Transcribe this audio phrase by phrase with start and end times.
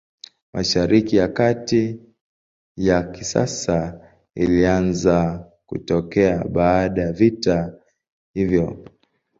[0.53, 1.99] Mashariki ya Kati
[2.77, 4.01] ya kisasa
[4.35, 7.73] ilianza kutokea baada ya vita
[8.33, 8.85] hiyo.